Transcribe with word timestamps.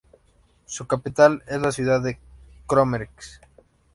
Su 0.65 0.87
capital 0.87 1.43
es 1.47 1.61
la 1.61 1.71
ciudad 1.71 2.01
de 2.01 2.17
Kroměříž. 2.65 3.39